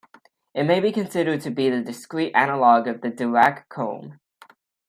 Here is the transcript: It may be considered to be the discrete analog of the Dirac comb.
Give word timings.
It 0.55 0.63
may 0.63 0.79
be 0.79 0.91
considered 0.91 1.41
to 1.41 1.51
be 1.51 1.69
the 1.69 1.83
discrete 1.83 2.31
analog 2.33 2.87
of 2.87 3.01
the 3.01 3.11
Dirac 3.11 3.69
comb. 3.69 4.19